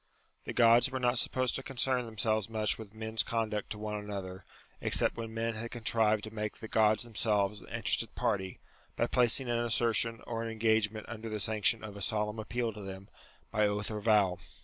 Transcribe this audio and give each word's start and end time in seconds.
The 0.45 0.53
Gods 0.53 0.89
were 0.89 0.99
not 0.99 1.19
supposed 1.19 1.53
to 1.53 1.61
con 1.61 1.77
cern 1.77 2.05
themselves 2.05 2.49
much 2.49 2.79
with 2.79 2.91
men's 2.91 3.21
conduct 3.21 3.69
to 3.69 3.77
one 3.77 3.93
another, 3.97 4.45
except 4.81 5.15
when 5.15 5.31
men 5.31 5.53
had 5.53 5.69
contrived 5.69 6.23
to 6.23 6.33
make 6.33 6.57
the 6.57 6.67
Grods 6.67 7.03
themselves 7.03 7.61
an 7.61 7.67
interested 7.67 8.15
party, 8.15 8.57
by 8.95 9.05
placing 9.05 9.47
an 9.47 9.59
assertion 9.59 10.21
or 10.25 10.41
an 10.41 10.49
engagement 10.49 11.05
under 11.07 11.29
the 11.29 11.39
sanction 11.39 11.83
of 11.83 11.95
a 11.95 12.01
solemn 12.01 12.39
appeal 12.39 12.73
to 12.73 12.81
them, 12.81 13.09
by 13.51 13.67
oath 13.67 13.91
or 13.91 13.99
vow. 13.99 14.39